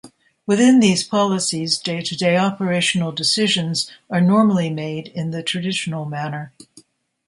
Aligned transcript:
Within 0.47 0.79
these 0.79 1.03
policies, 1.03 1.77
day-to-day 1.77 2.35
operational 2.35 3.11
decisions 3.11 3.91
are 4.09 4.19
normally 4.19 4.67
made 4.71 5.09
in 5.09 5.29
the 5.29 5.43
traditional 5.43 6.05
manner. 6.05 6.53